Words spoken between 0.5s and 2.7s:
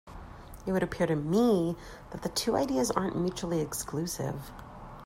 It would appear to me that the two